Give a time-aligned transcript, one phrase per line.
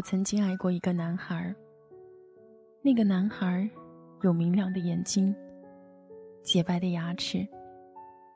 [0.00, 1.54] 我曾经爱过一个男孩。
[2.80, 3.68] 那个男孩
[4.22, 5.36] 有明亮的眼睛、
[6.42, 7.46] 洁白的牙齿、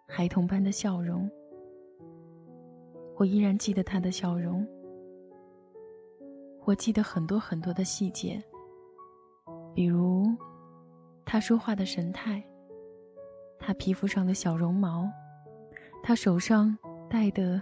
[0.06, 1.26] 孩童般的笑容。
[3.16, 4.62] 我依然记得他的笑容。
[6.66, 8.38] 我记得很多很多的细节，
[9.74, 10.26] 比如
[11.24, 12.44] 他说话的神态，
[13.58, 15.08] 他皮肤上的小绒毛，
[16.02, 16.76] 他手上
[17.08, 17.58] 戴的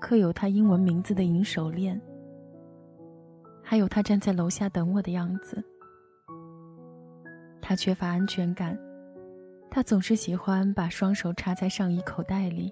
[0.00, 2.02] 刻有他英文名字的银手链。
[3.66, 5.64] 还有他站在楼下等我的样子。
[7.62, 8.78] 他缺乏安全感，
[9.70, 12.70] 他总是喜欢把双手插在上衣口袋里，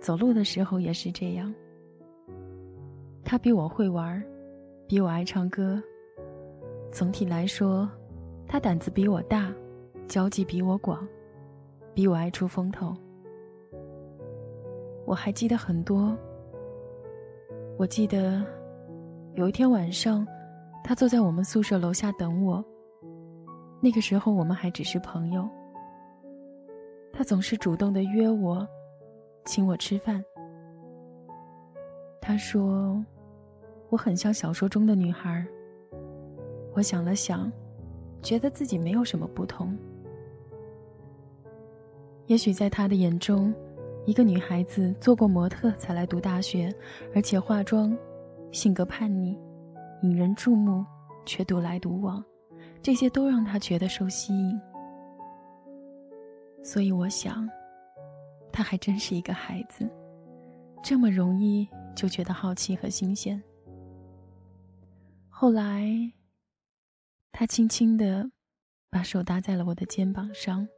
[0.00, 1.54] 走路的时候也是这样。
[3.24, 4.20] 他比我会玩，
[4.88, 5.80] 比我爱唱歌。
[6.90, 7.88] 总体来说，
[8.48, 9.52] 他胆子比我大，
[10.08, 11.06] 交际比我广，
[11.94, 12.92] 比我爱出风头。
[15.06, 16.14] 我还记得很多。
[17.78, 18.44] 我记得。
[19.34, 20.26] 有一天晚上，
[20.84, 22.62] 他坐在我们宿舍楼下等我。
[23.80, 25.48] 那个时候我们还只是朋友。
[27.14, 28.66] 他总是主动的约我，
[29.46, 30.22] 请我吃饭。
[32.20, 33.02] 他说，
[33.88, 35.44] 我很像小说中的女孩。
[36.74, 37.50] 我想了想，
[38.20, 39.76] 觉得自己没有什么不同。
[42.26, 43.52] 也许在他的眼中，
[44.04, 46.70] 一个女孩子做过模特才来读大学，
[47.14, 47.96] 而且化妆。
[48.52, 49.36] 性格叛逆，
[50.02, 50.84] 引人注目，
[51.24, 52.22] 却独来独往，
[52.82, 54.60] 这些都让他觉得受吸引。
[56.62, 57.48] 所以我想，
[58.52, 59.88] 他还真是一个孩子，
[60.82, 63.42] 这么容易就觉得好奇和新鲜。
[65.30, 65.90] 后来，
[67.32, 68.30] 他轻轻地
[68.90, 70.68] 把手搭在了我的肩膀上，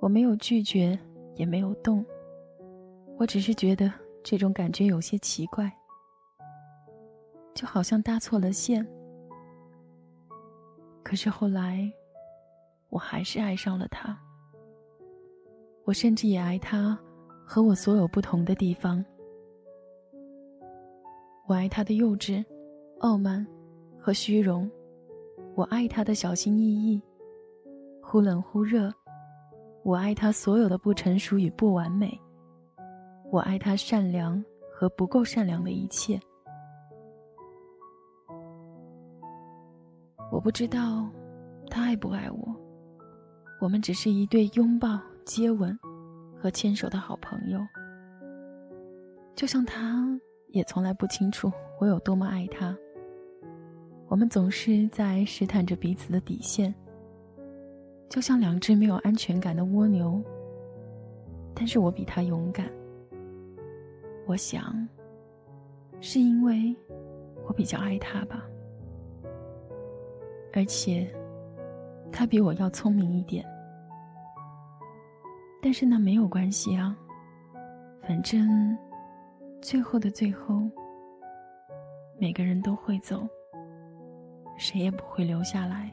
[0.00, 0.98] 我没有拒绝，
[1.36, 2.04] 也没有动，
[3.18, 3.92] 我只是觉得
[4.24, 5.70] 这种感觉有些奇怪。
[7.54, 8.86] 就好像搭错了线。
[11.02, 11.90] 可是后来，
[12.88, 14.18] 我还是爱上了他。
[15.84, 16.96] 我甚至也爱他
[17.44, 19.04] 和我所有不同的地方。
[21.48, 22.44] 我爱他的幼稚、
[23.00, 23.44] 傲慢
[23.98, 24.70] 和虚荣，
[25.56, 27.02] 我爱他的小心翼翼、
[28.00, 28.92] 忽冷忽热，
[29.82, 32.16] 我爱他所有的不成熟与不完美，
[33.32, 34.40] 我爱他善良
[34.72, 36.20] 和不够善良的一切。
[40.30, 41.10] 我不知道
[41.68, 42.56] 他爱不爱我，
[43.60, 45.76] 我们只是一对拥抱、接吻
[46.38, 47.60] 和牵手的好朋友。
[49.34, 50.08] 就像他
[50.48, 52.76] 也从来不清楚我有多么爱他。
[54.08, 56.74] 我们总是在试探着彼此的底线，
[58.08, 60.22] 就像两只没有安全感的蜗牛。
[61.54, 62.70] 但是我比他勇敢。
[64.26, 64.88] 我想，
[66.00, 66.74] 是因为
[67.46, 68.44] 我比较爱他吧。
[70.52, 71.08] 而且，
[72.10, 73.44] 他比我要聪明一点，
[75.62, 76.96] 但是那没有关系啊。
[78.02, 78.76] 反正，
[79.60, 80.68] 最后的最后，
[82.18, 83.28] 每个人都会走，
[84.56, 85.90] 谁也不会留下来。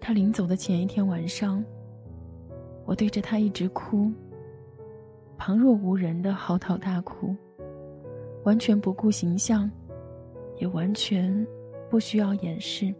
[0.00, 1.62] 他临走的前一天晚上，
[2.86, 4.10] 我对着他一直哭，
[5.36, 7.36] 旁若无人的嚎啕大哭，
[8.44, 9.70] 完全不顾形象。
[10.60, 11.46] 也完全
[11.88, 12.94] 不需要掩饰，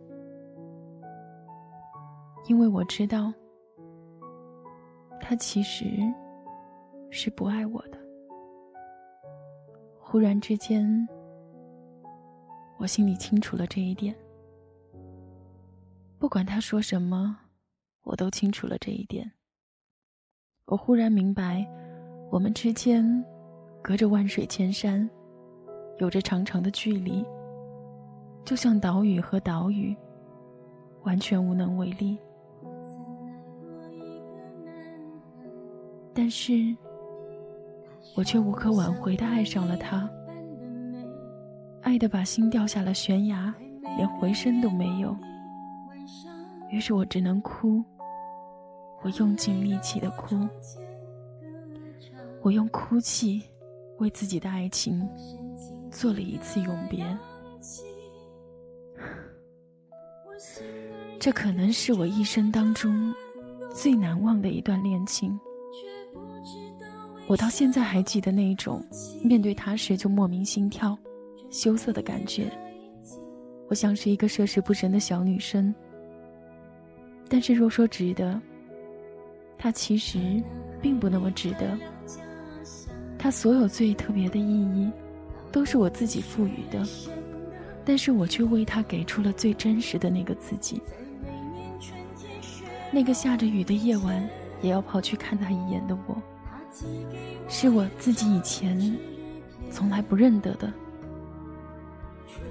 [2.47, 3.31] 因为我知道，
[5.21, 5.85] 他其实
[7.11, 7.99] 是不爱我的。
[9.99, 11.07] 忽然之间，
[12.79, 14.17] 我心里清楚了这一点。
[16.19, 17.37] 不管他说什么，
[18.05, 19.31] 我都清楚了这一点。
[20.65, 21.67] 我忽然明白，
[22.31, 23.23] 我们之间
[23.83, 25.09] 隔着万水千山，
[25.99, 27.23] 有着长长的距离。
[28.45, 29.97] 就像岛屿和岛屿，
[31.05, 32.19] 完全无能为力。
[36.13, 36.77] 但是，
[38.17, 40.11] 我却无可挽回的爱上了他，
[41.83, 43.55] 爱的把心掉下了悬崖，
[43.97, 45.17] 连回声都没有。
[46.71, 47.83] 于是我只能哭，
[49.03, 50.37] 我用尽力气的哭，
[52.43, 53.43] 我用哭泣
[53.99, 55.09] 为自己的爱情
[55.91, 57.07] 做了一次永别。
[61.19, 63.15] 这可能是我一生当中
[63.75, 65.39] 最难忘的一段恋情。
[67.27, 68.85] 我到现在还记得那种
[69.23, 70.99] 面对他时就莫名心跳、
[71.51, 72.51] 羞涩的感觉。
[73.69, 75.73] 我像是一个涉世不深的小女生。
[77.29, 78.41] 但是若说值得，
[79.57, 80.43] 他其实
[80.83, 81.79] 并不那么值得。
[83.17, 84.91] 他所有最特别的意义，
[85.53, 86.85] 都是我自己赋予的，
[87.85, 90.81] 但是我却为他给出了最真实的那个自己。
[92.93, 94.29] 那个下着雨的夜晚，
[94.63, 96.17] 也要跑去看他一眼的我，
[97.49, 98.97] 是我自己以前
[99.71, 100.73] 从来不认得的。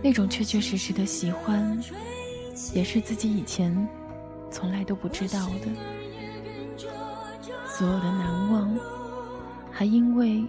[0.02, 1.78] 那种确确实实的喜欢，
[2.74, 3.88] 也是自己以前
[4.50, 5.68] 从来都不知道的。
[7.68, 8.78] 所有的难忘，
[9.72, 10.46] 还因为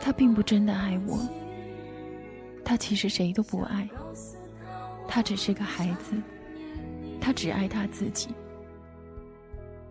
[0.00, 1.18] 他并不真的爱我。
[2.72, 3.86] 他其实谁都不爱，
[5.06, 6.16] 他只是个孩子，
[7.20, 8.30] 他只爱他自己。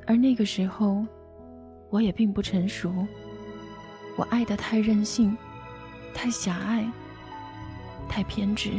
[0.07, 1.06] 而那个时候，
[1.92, 2.92] 我也并不成熟，
[4.18, 5.38] 我爱的太任性，
[6.12, 6.83] 太狭隘。
[8.10, 8.72] 太偏执，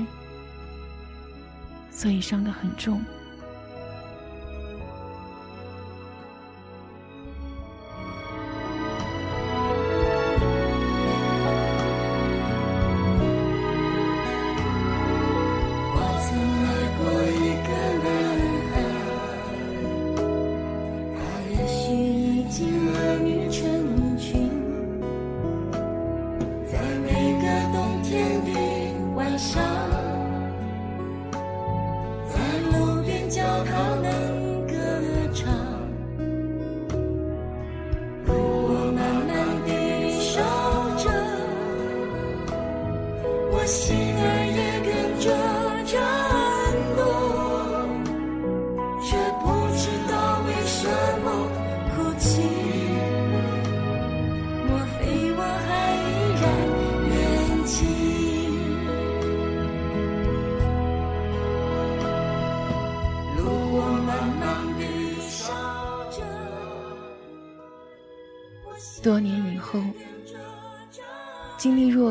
[1.88, 3.00] 所以伤得很重。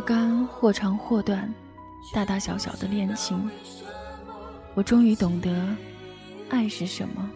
[0.01, 1.53] 若干或长或短、
[2.11, 3.47] 大大小小的恋情，
[4.73, 5.63] 我终于懂得
[6.49, 7.29] 爱是什么。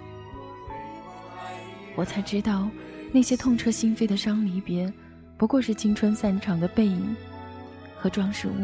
[1.95, 2.67] 我才知道，
[3.11, 4.91] 那些痛彻心扉的伤离别，
[5.37, 7.15] 不过是青春散场的背影
[7.95, 8.55] 和装饰物。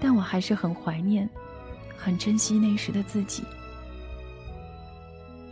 [0.00, 1.30] 但我还是很怀念，
[1.96, 3.44] 很珍惜那时的自己。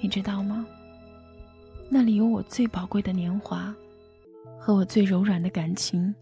[0.00, 0.66] 你知道吗？
[1.88, 3.72] 那里有我最宝贵的年华，
[4.58, 6.12] 和我最柔软的感情。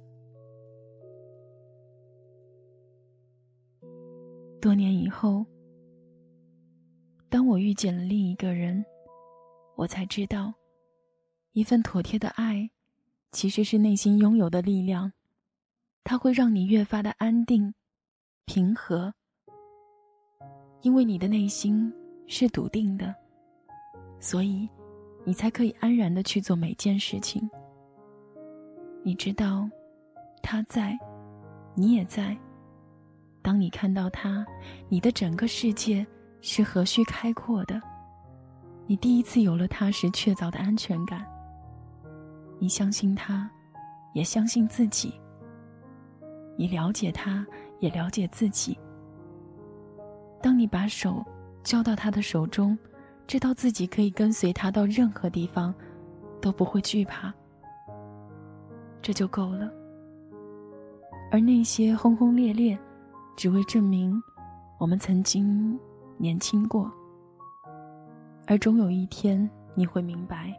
[4.61, 5.45] 多年以后，
[7.29, 8.85] 当我遇见了另一个人，
[9.77, 10.53] 我才知道，
[11.53, 12.71] 一份妥帖的爱，
[13.33, 15.13] 其实是内心拥有的力量，
[16.05, 17.75] 它会让你越发的安定、
[18.45, 19.15] 平和，
[20.83, 21.93] 因为你的内心
[22.27, 23.15] 是笃定的，
[24.21, 24.69] 所以。
[25.29, 27.51] 你才可以安然的去做每件事情。
[29.03, 29.69] 你知道，
[30.41, 30.97] 他在，
[31.75, 32.39] 你也在。
[33.47, 34.45] 当你看到他，
[34.89, 36.05] 你的整个世界
[36.41, 37.81] 是何须开阔的。
[38.89, 41.25] 你第一次有了他时确凿的安全感。
[42.59, 43.49] 你相信他，
[44.15, 45.15] 也相信自己。
[46.57, 47.47] 你了解他，
[47.79, 48.77] 也了解自己。
[50.43, 51.25] 当你把手
[51.63, 52.77] 交到他的手中。
[53.29, 55.75] 知道自己可以跟随他到任何地方，
[56.41, 57.35] 都不会惧怕，
[59.03, 59.69] 这就够了。
[61.33, 62.79] 而那些轰轰烈烈，
[63.37, 64.21] 只为证明
[64.79, 65.79] 我们曾经
[66.17, 66.91] 年轻过。
[68.47, 70.55] 而终有一天，你会明白，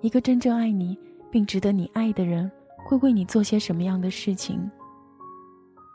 [0.00, 0.98] 一个真正爱你
[1.30, 2.50] 并值得你爱的人，
[2.84, 4.70] 会为你做些什么样的事情。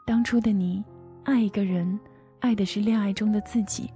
[0.05, 0.83] 当初的你，
[1.23, 1.99] 爱一个人，
[2.39, 3.91] 爱的是恋爱中的自己。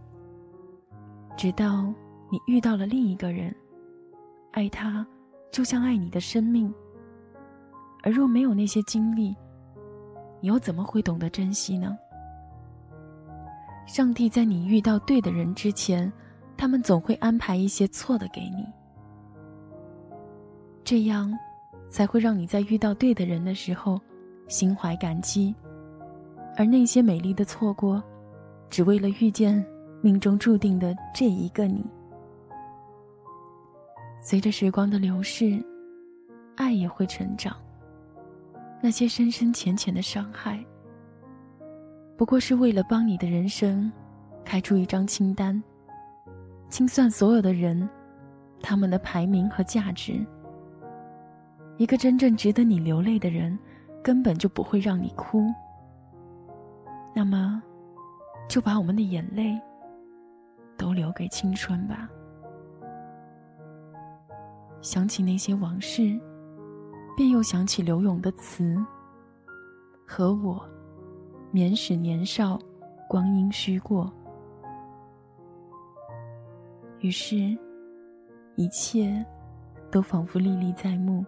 [1.36, 1.84] 直到
[2.30, 3.56] 你遇到了另一个人，
[4.52, 5.06] 爱他
[5.52, 6.72] 就像爱你的生命。
[8.04, 9.36] 而若没有那些经历，
[10.42, 11.98] 你又怎么会懂得珍惜呢？
[13.86, 16.12] 上帝在你遇到对的人之前，
[16.58, 18.66] 他们总会安排一些错的给你，
[20.84, 21.32] 这样
[21.90, 24.00] 才会让你在遇到对的人的时候
[24.48, 25.54] 心怀感激。
[26.56, 28.02] 而那些美丽的错过，
[28.70, 29.66] 只为了遇见。
[30.06, 31.82] 命中注定的这一个你，
[34.22, 35.64] 随着时光的流逝，
[36.58, 37.56] 爱也会成长。
[38.82, 40.62] 那些深深浅浅的伤害，
[42.24, 43.92] 不过是为了帮你的人生
[44.46, 45.62] 开出一张清单，
[46.70, 47.90] 清算所有的人，
[48.62, 50.26] 他们的排名和价值。
[51.76, 53.60] 一个真正值得你流泪的人，
[54.02, 55.54] 根本就不会让你哭。
[57.14, 57.62] 那么，
[58.48, 59.60] 就把我们的眼泪。
[60.78, 62.08] 都留给青春吧。
[64.82, 66.18] 想起那些往事，
[67.18, 68.82] 便又想起刘勇的词
[70.08, 70.66] ：“和我，
[71.54, 72.60] 免使年少，
[73.08, 74.12] 光阴虚过。”
[77.00, 77.56] 于是，
[78.56, 79.24] 一切
[79.92, 81.24] 都仿佛历历在目，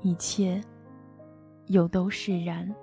[0.00, 0.58] 一切
[1.66, 2.74] 又都释然。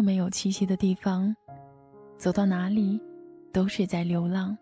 [0.00, 1.34] 没有栖息的地方，
[2.16, 3.00] 走到哪里
[3.52, 4.56] 都是在流浪。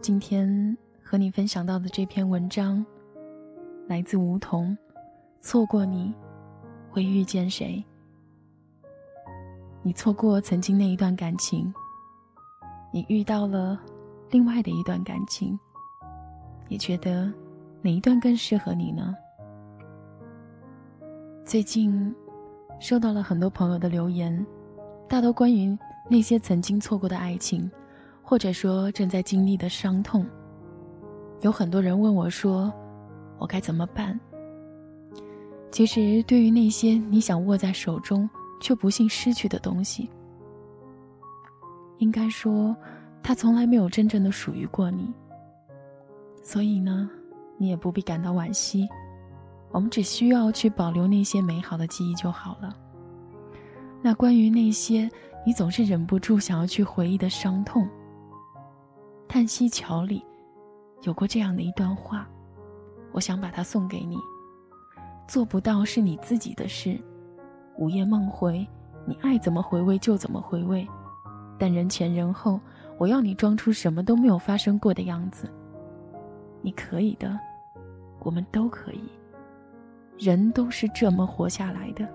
[0.00, 2.84] 今天和你分享到的这篇文章，
[3.86, 4.76] 来自梧桐。
[5.40, 6.14] 错过你，
[6.90, 7.84] 会遇见谁？
[9.82, 11.72] 你错过曾经那一段感情，
[12.92, 13.80] 你遇到了
[14.30, 15.58] 另外的一段感情，
[16.68, 17.32] 你觉得
[17.80, 19.14] 哪一段更适合你呢？
[21.44, 22.14] 最近。
[22.82, 24.44] 收到了很多朋友的留言，
[25.08, 25.78] 大多关于
[26.10, 27.70] 那些曾经错过的爱情，
[28.20, 30.26] 或者说正在经历的伤痛。
[31.42, 32.72] 有很多人问我说
[33.38, 34.18] ：“我该怎么办？”
[35.70, 38.28] 其实，对于那些你想握在手中
[38.60, 40.10] 却不幸失去的东西，
[41.98, 42.74] 应该说，
[43.22, 45.08] 它从来没有真正的属于过你。
[46.42, 47.08] 所以呢，
[47.58, 48.88] 你也不必感到惋惜。
[49.72, 52.76] 我们只需要去保留那些美好的记忆就好了。
[54.02, 55.10] 那关于那些
[55.46, 57.84] 你总是忍不住想要去回忆的伤痛，
[59.26, 60.24] 《叹息桥》里
[61.02, 62.28] 有过这样的一段话，
[63.12, 64.18] 我想把它送给你。
[65.26, 67.00] 做不到是你自己的事，
[67.78, 68.66] 午夜梦回，
[69.06, 70.86] 你爱怎么回味就怎么回味，
[71.58, 72.60] 但人前人后，
[72.98, 75.48] 我要你装出什么都没有发生过的样子。
[76.60, 77.38] 你可以的，
[78.18, 79.02] 我们都可以。
[80.18, 82.08] 人都是这么活下来的。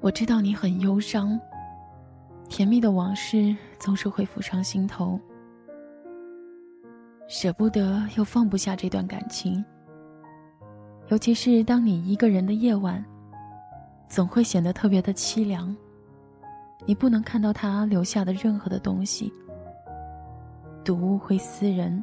[0.00, 1.40] 我知道你很忧伤，
[2.48, 5.18] 甜蜜的往事总是会浮上心头，
[7.26, 9.64] 舍不得又放不下这段感情。
[11.08, 13.02] 尤其是当你一个人的夜晚，
[14.08, 15.74] 总会显得特别的凄凉。
[16.86, 19.32] 你不能看到他留下的任何的东西，
[20.84, 22.02] 读物会撕人，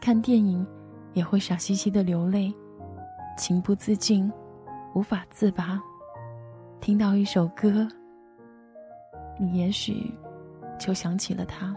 [0.00, 0.66] 看电影。
[1.12, 2.52] 也会傻兮兮的流泪，
[3.36, 4.30] 情不自禁，
[4.94, 5.80] 无法自拔。
[6.80, 7.86] 听到一首歌，
[9.38, 10.12] 你也许
[10.78, 11.76] 就想起了他。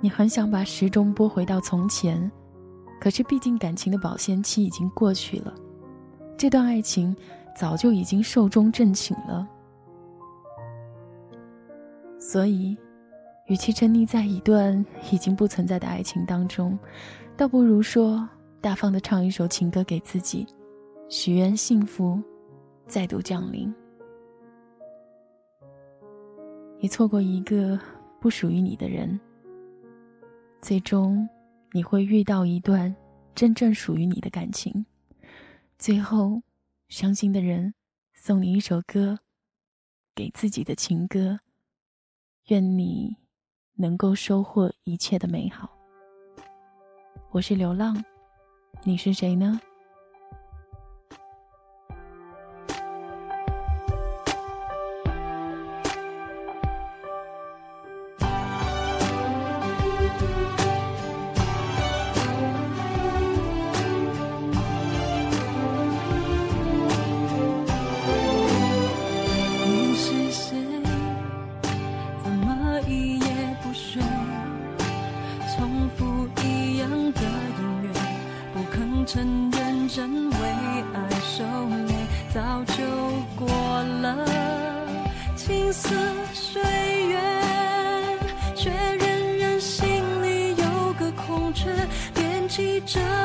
[0.00, 2.30] 你很想把时钟拨回到从前，
[3.00, 5.54] 可是毕竟感情的保鲜期已经过去了，
[6.36, 7.16] 这段爱情
[7.56, 9.48] 早就已经寿终正寝了。
[12.20, 12.76] 所以，
[13.48, 16.78] 与其沉溺在一段已经不存在的爱情当中，
[17.36, 18.28] 倒不如说，
[18.60, 20.46] 大方的唱一首情歌给自己，
[21.08, 22.22] 许愿幸福
[22.86, 23.74] 再度降临。
[26.78, 27.80] 你错过一个
[28.20, 29.18] 不属于你的人，
[30.60, 31.26] 最终
[31.72, 32.94] 你会遇到一段
[33.34, 34.84] 真正属于你的感情。
[35.78, 36.42] 最后，
[36.88, 37.72] 伤心的人
[38.12, 39.18] 送你一首歌，
[40.14, 41.40] 给自己的情歌。
[42.48, 43.16] 愿你
[43.80, 45.70] 能够收获一切的美好。
[47.30, 48.04] 我是流浪，
[48.82, 49.60] 你是谁呢？
[85.72, 85.90] 色
[86.32, 86.62] 岁
[87.08, 87.18] 月，
[88.54, 89.86] 却仍然心
[90.22, 91.70] 里有个空缺，
[92.14, 93.17] 惦记着。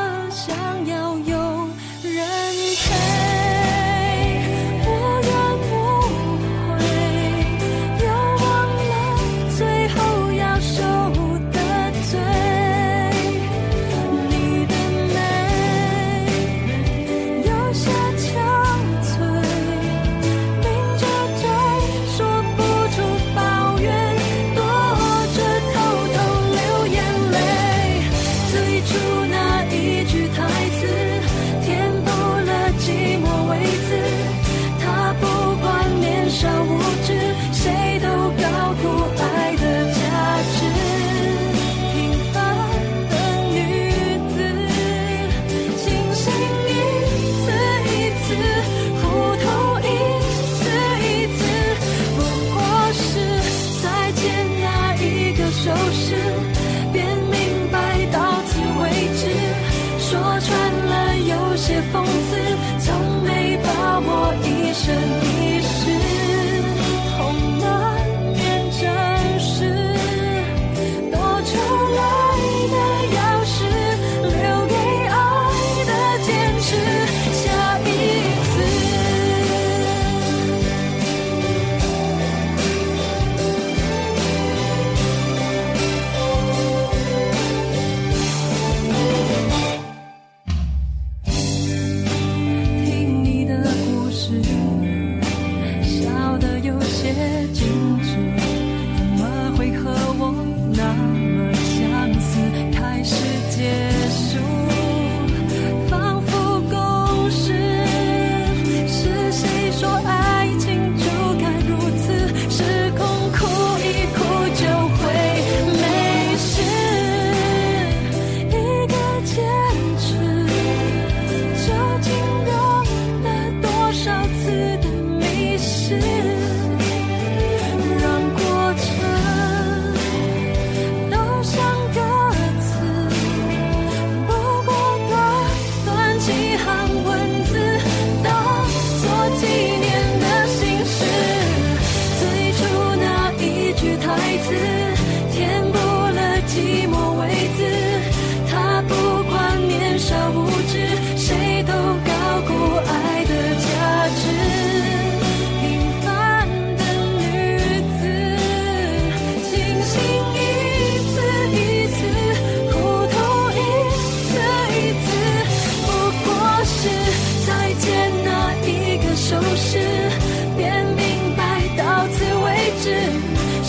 [61.64, 62.73] 些讽刺，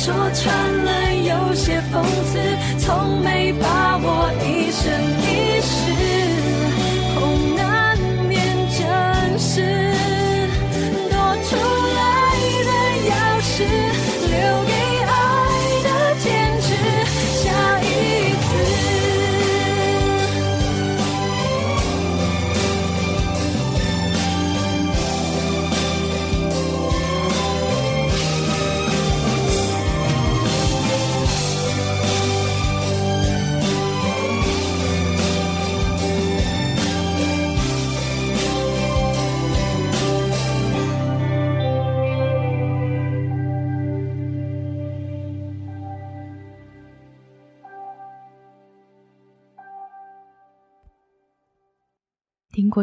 [0.05, 3.84] 说穿了有些讽刺从没把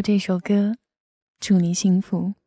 [0.02, 0.78] 这首歌，
[1.40, 2.41] 祝你幸福。